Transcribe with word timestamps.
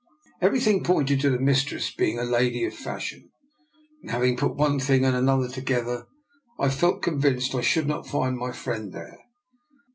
Everything 0.41 0.83
pointed 0.83 1.21
to 1.21 1.29
the 1.29 1.37
mistress 1.37 1.93
being 1.93 2.17
a 2.17 2.23
lady 2.23 2.63
of 2.65 2.73
fashion; 2.73 3.29
and 4.01 4.09
having 4.09 4.35
put 4.35 4.55
one 4.55 4.79
thing 4.79 5.05
and 5.05 5.15
another 5.15 5.47
together, 5.47 6.07
I 6.59 6.69
felt 6.69 7.03
convinced 7.03 7.53
I 7.53 7.61
should 7.61 7.85
not 7.87 8.07
find 8.07 8.35
my 8.35 8.51
friend 8.51 8.93
there. 8.93 9.19